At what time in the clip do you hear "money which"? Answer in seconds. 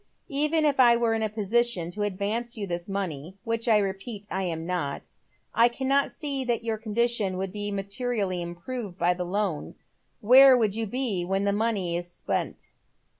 2.89-3.67